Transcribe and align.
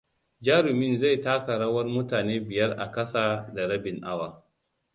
Jarumin 0.45 0.97
zai 0.97 1.21
taka 1.21 1.57
rawar 1.59 1.85
mutane 1.85 2.39
biyar 2.39 2.71
a 2.79 2.91
kasa 2.91 3.51
da 3.53 3.67
rabin 3.67 4.01
awa. 4.05 4.45